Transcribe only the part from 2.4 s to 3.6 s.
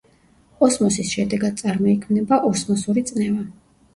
ოსმოსური წნევა.